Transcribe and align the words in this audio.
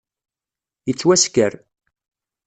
Yettwasker. 0.87 1.53